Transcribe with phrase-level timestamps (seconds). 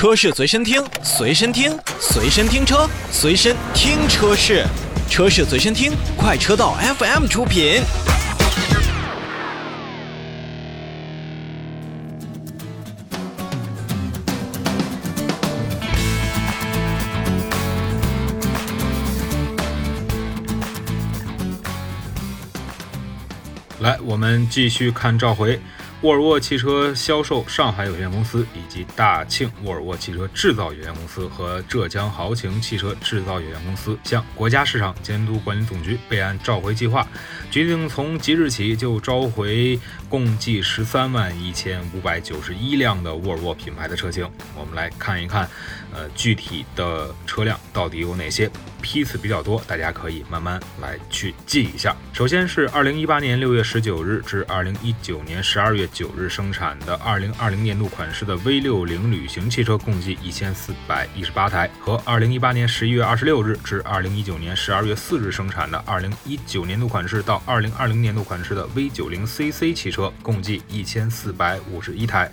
[0.00, 4.64] 车市随身听，随身听，随身听车，随身听车市，
[5.10, 7.82] 车市随身听，快车道 FM 出品。
[23.80, 25.60] 来，我们继续看召回。
[26.02, 37.06] 沃尔沃汽车销售上海有限公司以及大庆沃尔沃汽车制造有限公司和浙江豪情汽车制造有限公司向国家市场监督管理总局备案召回计划，
[37.50, 39.78] 决定从即日起就召回
[40.08, 44.26] 共计十三万一千五百九十一辆的沃尔沃品牌的车型。
[44.56, 45.46] 我们来看一看，
[45.92, 51.94] 呃，具体的车辆到底有哪些，批次比较多，大家可以慢慢来去记一下。
[52.14, 55.89] 首先是二零一八年六月十九日至二零一九年十二月。
[55.92, 72.30] 九日生产的二零二零年度款式的 V 六零旅行汽车共计一千四百一十八台，和二零一八年十一月二十六日至二零一九年十二月四日生产的二零一九年度款式到二零二零年度款式的 V 九零 CC 汽车共计一千四百五十一台，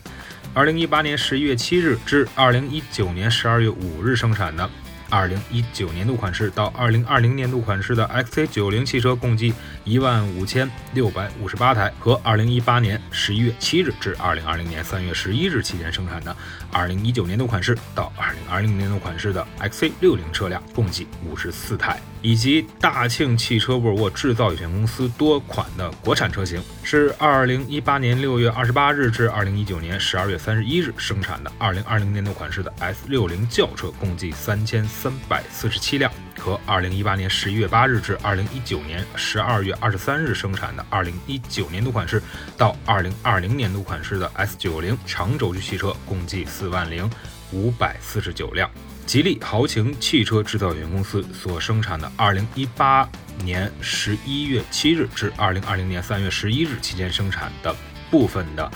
[0.54, 4.70] 二零一八年十一月七日至二零一九年十二月五日生产的。
[5.10, 9.54] 2019年度款式到2020年度款式的 XC90 汽车共计
[9.86, 16.36] 15,658台，和2018年11月7日至2020年3月11日期间生产的
[16.72, 18.12] 2019年度款式到
[18.50, 22.00] 2020年度款式的 XC60 车辆共计54台。
[22.28, 42.22] 以及大庆汽车沃尔沃制造有限公司多款的国产车型，是二零一八年六月二十八日至二零一九年十二月三十一日生产的二零二零年度款式的 S 六零轿车，共计三千三百四十七辆；和二零一八年十一月八日至二零一九年十二月二十三日生产的二零一九年度款式
[42.58, 47.09] 到二零二零年度款式的 S 九零长轴距汽车，共计四万零
[47.53, 48.70] 五百四十九辆。
[49.08, 53.08] 吉利豪情汽车制造有限公司所生产的2018
[53.42, 57.73] 年11月7日至2020年3月11日期间生产的
[58.12, 58.70] 部分的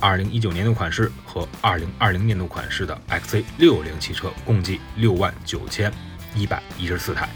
[0.00, 5.92] 2019年度款式和2020年度款式的 XC60 汽车，共计6万9千
[6.36, 7.28] 114台。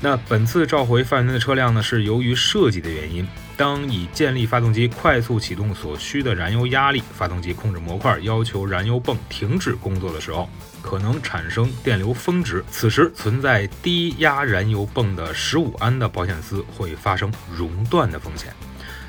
[0.00, 3.26] 那本次召回范围的车辆呢，是由于设计的原因。
[3.62, 10.50] 当以建立发动机快速启动所需的燃油压力，发动机控制模块要求燃油泵停止工作的时候，
[10.82, 18.52] 可能产生电流峰值，此时存在低压燃油泵的十五安的保险丝会发生熔断的风险。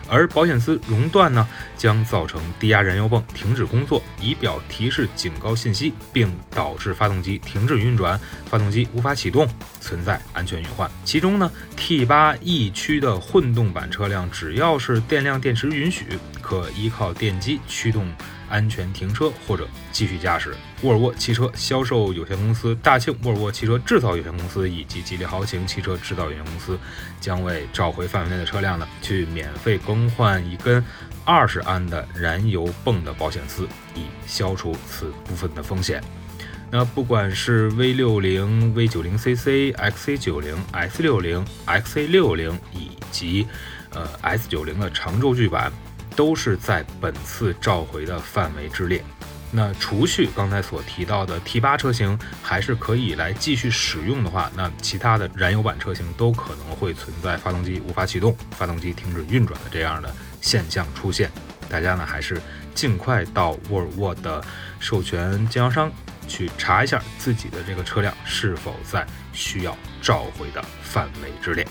[0.07, 1.47] 而保险丝熔断呢，
[1.77, 9.47] 将造成低压燃油泵停止工作，仪表提示警告信息，并导致发动机停止运转，发动机无法启动，
[9.79, 10.89] 存在安全隐患。
[11.03, 16.05] 其中呢，T 八 E 区的混动版车辆，只要是电量电池允许，
[16.41, 18.07] 可依靠电机驱动。
[18.49, 20.55] 安全停车或者继续驾驶。
[20.81, 26.77] 沃尔沃汽车销售有限公司、大庆沃尔沃汽车制造有限公司以及吉利豪情汽车制造有限公司
[27.19, 30.83] 将为召回范围内的车辆呢，去免费更换一根
[31.23, 36.03] 二十安的燃油泵的保险丝，以消除此部分的风险。
[36.69, 43.47] 那不管是 V 六零、V 九零 CC、XC 九零、S 六零、XC 六零以及
[43.91, 45.71] 呃 S 九零的长轴距版。
[46.16, 49.03] 都是在本次召回的范围之列。
[49.56, 61.31] 那除去刚才所提到的 T8 车型还是可以来继续使用的话，那其他的燃油版车型都可能会存在发动机无法启动、发动机停止运转的这样的现象出现。
[61.69, 62.41] 大家呢还是
[62.74, 64.44] 尽快到沃尔沃的
[64.80, 65.91] 授权经销商
[66.28, 71.68] 去查一下自己的这个车辆是否在需要召回的范围之列。